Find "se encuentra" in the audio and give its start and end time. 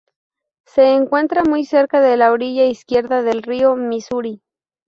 0.65-1.43